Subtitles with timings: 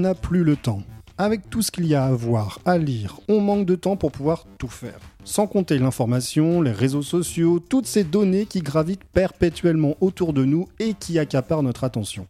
[0.00, 0.82] n'a plus le temps.
[1.18, 4.10] Avec tout ce qu'il y a à voir, à lire, on manque de temps pour
[4.10, 4.98] pouvoir tout faire.
[5.24, 10.66] Sans compter l'information, les réseaux sociaux, toutes ces données qui gravitent perpétuellement autour de nous
[10.78, 12.26] et qui accaparent notre attention.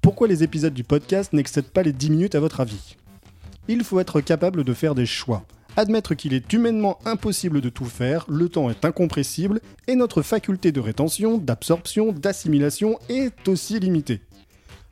[0.00, 2.96] Pourquoi les épisodes du podcast n'excèdent pas les 10 minutes à votre avis?
[3.66, 5.42] Il faut être capable de faire des choix.
[5.76, 10.72] Admettre qu'il est humainement impossible de tout faire, le temps est incompressible et notre faculté
[10.72, 14.20] de rétention, d'absorption, d'assimilation est aussi limitée.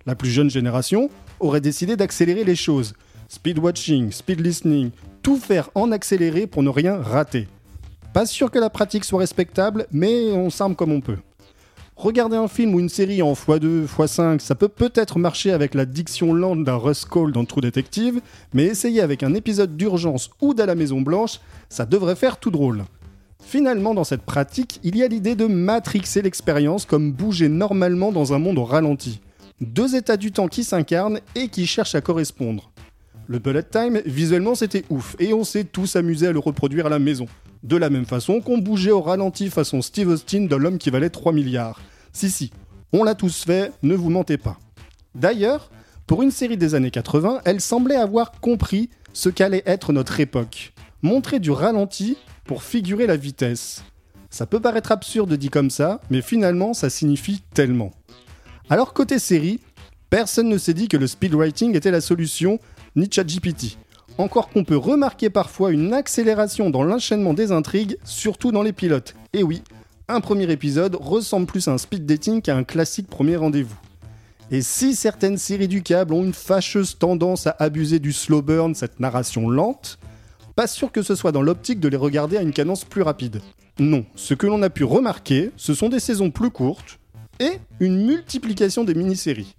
[0.06, 1.10] La plus jeune génération
[1.41, 2.95] aurait décidé d'accélérer les choses,
[3.28, 7.48] speed watching, speed listening, tout faire en accéléré pour ne rien rater.
[8.12, 11.19] Pas sûr que la pratique soit respectable, mais on s'arme comme on peut.
[11.97, 15.87] Regarder un film ou une série en x2, x5, ça peut peut-être marcher avec la
[15.87, 18.20] diction lente d'un Russ Cole dans True Detective,
[18.55, 22.52] mais essayer avec un épisode d'urgence ou d'à la Maison Blanche, ça devrait faire tout
[22.52, 22.84] drôle.
[23.42, 28.34] Finalement, dans cette pratique, il y a l'idée de matrixer l'expérience comme bouger normalement dans
[28.34, 29.20] un monde ralenti.
[29.60, 32.70] Deux états du temps qui s'incarnent et qui cherchent à correspondre.
[33.26, 36.90] Le bullet time, visuellement c'était ouf, et on s'est tous amusés à le reproduire à
[36.90, 37.26] la maison.
[37.62, 41.08] De la même façon qu'on bougeait au ralenti façon Steve Austin de l'homme qui valait
[41.08, 41.80] 3 milliards.
[42.12, 42.52] Si si,
[42.92, 44.58] on l'a tous fait, ne vous mentez pas.
[45.14, 45.70] D'ailleurs,
[46.06, 50.74] pour une série des années 80, elle semblait avoir compris ce qu'allait être notre époque.
[51.00, 53.82] Montrer du ralenti pour figurer la vitesse.
[54.28, 57.90] Ça peut paraître absurde dit comme ça, mais finalement ça signifie tellement.
[58.69, 59.61] Alors côté série,
[60.11, 62.59] personne ne s'est dit que le speedwriting était la solution
[62.97, 63.78] ni ChatGPT.
[64.19, 69.14] Encore qu'on peut remarquer parfois une accélération dans l'enchaînement des intrigues, surtout dans les pilotes.
[69.33, 69.62] Et oui,
[70.08, 73.78] un premier épisode ressemble plus à un speed dating qu'à un classique premier rendez-vous.
[74.50, 78.75] Et si certaines séries du câble ont une fâcheuse tendance à abuser du slow burn,
[78.75, 79.98] cette narration lente,
[80.56, 83.40] pas sûr que ce soit dans l'optique de les regarder à une cadence plus rapide.
[83.79, 86.98] Non, ce que l'on a pu remarquer, ce sont des saisons plus courtes
[87.41, 89.55] et une multiplication des mini-séries.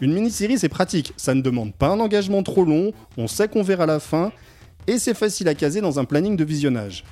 [0.00, 3.62] Une mini-série, c'est pratique, ça ne demande pas un engagement trop long, on sait qu'on
[3.62, 4.32] verra la fin,
[4.86, 7.04] et c'est facile à caser dans un planning de visionnage.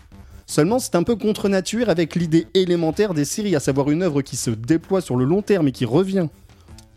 [0.46, 4.20] Seulement, c'est un peu contre nature avec l'idée élémentaire des séries, à savoir une œuvre
[4.22, 6.28] qui se déploie sur le long terme et qui revient.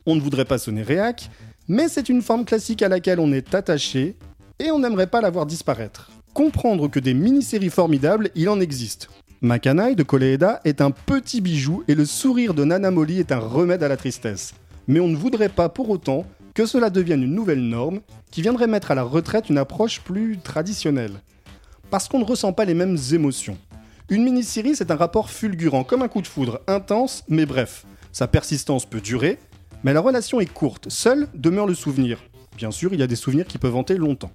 [0.06, 1.30] On ne voudrait pas sonner réac,
[1.68, 4.18] mais c'est une forme classique à laquelle on est attaché,
[4.60, 6.10] et on n'aimerait pas la voir disparaître.
[6.34, 9.10] Comprendre que des mini-séries formidables, il en existe.
[9.42, 13.40] Makanai de Koleeda est un petit bijou et le sourire de Nana Molly est un
[13.40, 14.54] remède à la tristesse
[14.88, 18.02] mais on ne voudrait pas pour autant que cela devienne une nouvelle norme
[18.32, 21.22] qui viendrait mettre à la retraite une approche plus traditionnelle.
[21.90, 23.58] Parce qu'on ne ressent pas les mêmes émotions.
[24.10, 27.86] Une mini-série, c'est un rapport fulgurant, comme un coup de foudre, intense, mais bref.
[28.12, 29.40] Sa persistance peut durer,
[29.84, 32.20] mais la relation est courte, seul demeure le souvenir.
[32.56, 34.32] Bien sûr, il y a des souvenirs qui peuvent hanter longtemps.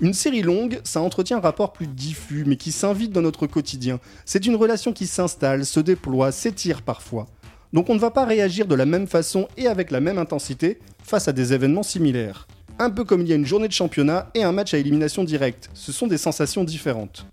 [0.00, 4.00] Une série longue, ça entretient un rapport plus diffus, mais qui s'invite dans notre quotidien.
[4.24, 7.26] C'est une relation qui s'installe, se déploie, s'étire parfois.
[7.72, 10.80] Donc on ne va pas réagir de la même façon et avec la même intensité
[11.02, 12.46] face à des événements similaires.
[12.78, 15.24] Un peu comme il y a une journée de championnat et un match à élimination
[15.24, 17.26] directe, ce sont des sensations différentes.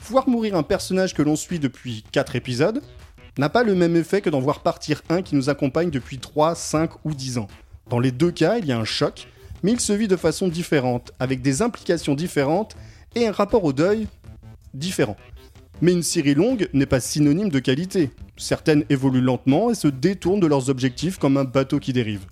[0.00, 2.80] Voir mourir un personnage que l'on suit depuis 4 épisodes
[3.36, 6.54] n'a pas le même effet que d'en voir partir un qui nous accompagne depuis 3,
[6.54, 7.48] 5 ou 10 ans.
[7.90, 9.28] Dans les deux cas, il y a un choc,
[9.62, 12.76] mais il se vit de façon différente, avec des implications différentes
[13.14, 14.06] et un rapport au deuil
[14.74, 15.16] différent.
[15.80, 18.10] Mais une série longue n'est pas synonyme de qualité.
[18.36, 22.26] Certaines évoluent lentement et se détournent de leurs objectifs comme un bateau qui dérive.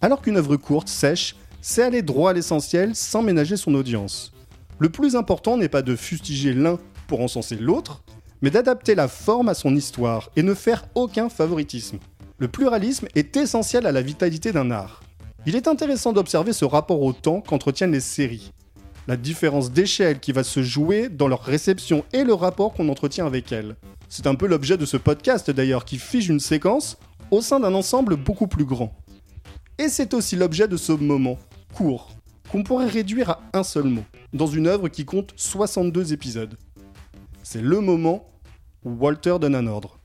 [0.00, 4.32] Alors qu'une œuvre courte, sèche, sait aller droit à l'essentiel sans ménager son audience.
[4.78, 8.02] Le plus important n'est pas de fustiger l'un pour encenser l'autre,
[8.42, 11.98] mais d'adapter la forme à son histoire et ne faire aucun favoritisme.
[12.38, 15.03] Le pluralisme est essentiel à la vitalité d'un art.
[15.46, 18.52] Il est intéressant d'observer ce rapport au temps qu'entretiennent les séries
[19.06, 23.26] la différence d'échelle qui va se jouer dans leur réception et le rapport qu'on entretient
[23.26, 23.76] avec elles.
[24.08, 26.98] C'est un peu l'objet de ce podcast d'ailleurs, qui fige une séquence
[27.30, 28.94] au sein d'un ensemble beaucoup plus grand.
[29.78, 31.38] Et c'est aussi l'objet de ce moment,
[31.74, 32.10] court,
[32.50, 36.56] qu'on pourrait réduire à un seul mot, dans une œuvre qui compte 62 épisodes.
[37.42, 38.28] C'est le moment
[38.84, 39.98] où Walter donne un ordre.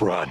[0.00, 0.28] Run.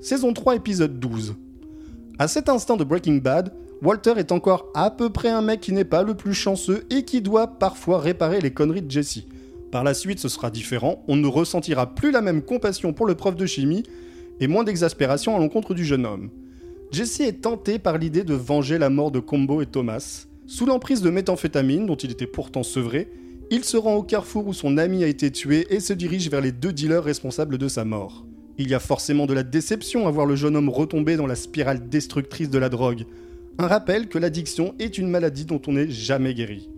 [0.00, 1.36] Saison 3, épisode 12.
[2.18, 5.72] À cet instant de Breaking Bad, Walter est encore à peu près un mec qui
[5.72, 9.22] n'est pas le plus chanceux et qui doit parfois réparer les conneries de Jesse.
[9.70, 13.14] Par la suite, ce sera différent, on ne ressentira plus la même compassion pour le
[13.14, 13.82] prof de chimie
[14.40, 16.30] et moins d'exaspération à l'encontre du jeune homme.
[16.90, 20.26] Jesse est tenté par l'idée de venger la mort de Combo et Thomas.
[20.46, 23.08] Sous l'emprise de méthamphétamine, dont il était pourtant sevré,
[23.50, 26.40] il se rend au carrefour où son ami a été tué et se dirige vers
[26.40, 28.24] les deux dealers responsables de sa mort.
[28.56, 31.36] Il y a forcément de la déception à voir le jeune homme retomber dans la
[31.36, 33.04] spirale destructrice de la drogue.
[33.58, 36.70] Un rappel que l'addiction est une maladie dont on n'est jamais guéri.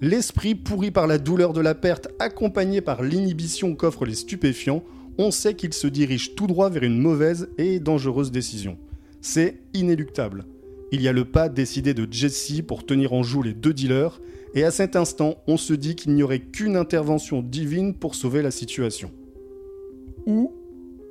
[0.00, 4.82] L'esprit pourri par la douleur de la perte, accompagné par l'inhibition qu'offrent les stupéfiants,
[5.18, 8.76] on sait qu'il se dirige tout droit vers une mauvaise et dangereuse décision.
[9.20, 10.44] C'est inéluctable.
[10.90, 14.20] Il y a le pas décidé de Jesse pour tenir en joue les deux dealers,
[14.54, 18.42] et à cet instant, on se dit qu'il n'y aurait qu'une intervention divine pour sauver
[18.42, 19.10] la situation.
[20.26, 20.52] Ou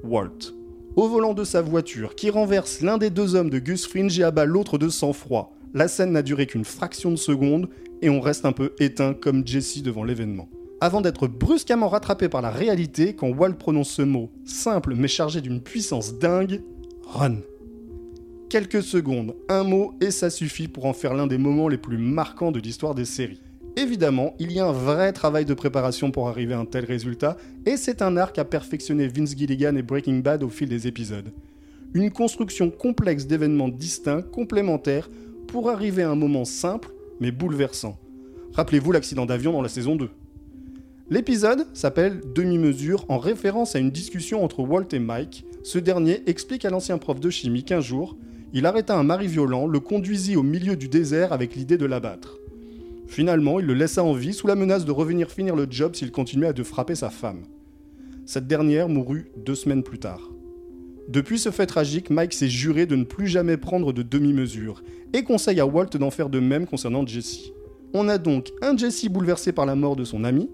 [0.04, 0.54] Walt,
[0.96, 4.24] au volant de sa voiture, qui renverse l'un des deux hommes de Gus Fringe et
[4.24, 5.54] abat l'autre de sang-froid.
[5.74, 7.68] La scène n'a duré qu'une fraction de seconde,
[8.04, 10.48] et on reste un peu éteint comme Jesse devant l'événement.
[10.82, 15.42] Avant d'être brusquement rattrapé par la réalité quand Walt prononce ce mot, simple mais chargé
[15.42, 16.62] d'une puissance dingue,
[17.06, 17.38] Run.
[18.50, 21.98] Quelques secondes, un mot, et ça suffit pour en faire l'un des moments les plus
[21.98, 23.42] marquants de l'histoire des séries.
[23.76, 27.36] Évidemment, il y a un vrai travail de préparation pour arriver à un tel résultat,
[27.66, 31.32] et c'est un arc à perfectionner Vince Gilligan et Breaking Bad au fil des épisodes.
[31.96, 35.10] Une construction complexe d'événements distincts, complémentaires,
[35.48, 37.98] pour arriver à un moment simple, mais bouleversant.
[38.54, 40.10] Rappelez-vous l'accident d'avion dans la saison 2.
[41.10, 45.46] L'épisode s'appelle Demi-mesure en référence à une discussion entre Walt et Mike.
[45.64, 48.18] Ce dernier explique à l'ancien prof de chimie qu'un jour,
[48.54, 52.38] il arrêta un mari violent, le conduisit au milieu du désert avec l'idée de l'abattre.
[53.08, 56.12] Finalement, il le laissa en vie sous la menace de revenir finir le job s'il
[56.12, 57.44] continuait à de frapper sa femme.
[58.26, 60.33] Cette dernière mourut deux semaines plus tard.
[61.08, 64.84] Depuis ce fait tragique, Mike s'est juré de ne plus jamais prendre de demi-mesure
[65.14, 67.52] et conseille à Walt d'en faire de même concernant Jesse.
[67.94, 70.50] On a donc un Jesse bouleversé par la mort de son ami,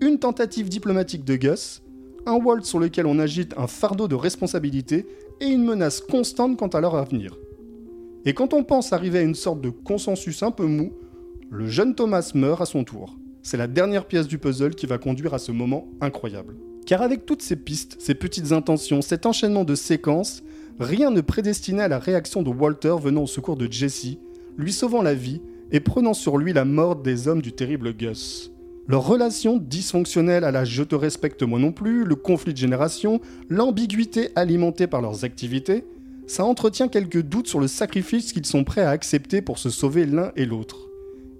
[0.00, 1.82] une tentative diplomatique de Gus,
[2.26, 5.06] un Walt sur lequel on agite un fardeau de responsabilité
[5.40, 7.36] et une menace constante quant à leur avenir.
[8.24, 10.92] Et quand on pense arriver à une sorte de consensus un peu mou,
[11.50, 13.18] le jeune Thomas meurt à son tour.
[13.42, 16.56] C'est la dernière pièce du puzzle qui va conduire à ce moment incroyable.
[16.86, 20.42] Car avec toutes ces pistes, ces petites intentions, cet enchaînement de séquences,
[20.80, 24.16] rien ne prédestinait à la réaction de Walter venant au secours de Jesse,
[24.56, 25.40] lui sauvant la vie
[25.70, 28.52] et prenant sur lui la mort des hommes du terrible Gus.
[28.88, 33.20] Leur relation dysfonctionnelle à la je te respecte moi non plus, le conflit de génération,
[33.48, 35.84] l'ambiguïté alimentée par leurs activités,
[36.26, 40.04] ça entretient quelques doutes sur le sacrifice qu'ils sont prêts à accepter pour se sauver
[40.04, 40.88] l'un et l'autre.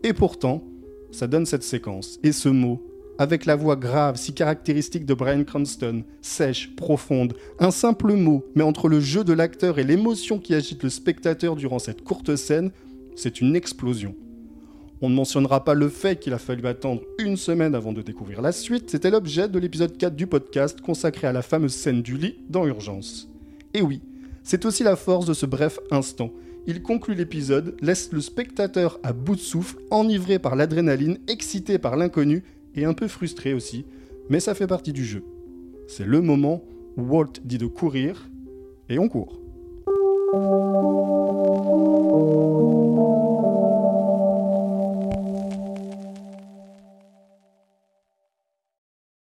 [0.04, 0.62] Et pourtant,
[1.10, 2.80] ça donne cette séquence, et ce mot,
[3.18, 8.64] avec la voix grave, si caractéristique de Brian Cranston, sèche, profonde, un simple mot, mais
[8.64, 12.70] entre le jeu de l'acteur et l'émotion qui agite le spectateur durant cette courte scène,
[13.14, 14.14] c'est une explosion.
[15.00, 18.40] On ne mentionnera pas le fait qu'il a fallu attendre une semaine avant de découvrir
[18.40, 22.16] la suite, c'était l'objet de l'épisode 4 du podcast consacré à la fameuse scène du
[22.16, 23.28] lit dans Urgence.
[23.74, 24.00] Et oui,
[24.42, 26.30] c'est aussi la force de ce bref instant,
[26.64, 31.96] il conclut l'épisode, laisse le spectateur à bout de souffle, enivré par l'adrénaline, excité par
[31.96, 33.84] l'inconnu et un peu frustré aussi,
[34.28, 35.24] mais ça fait partie du jeu.
[35.88, 36.64] C'est le moment
[36.96, 38.30] où Walt dit de courir
[38.88, 39.41] et on court.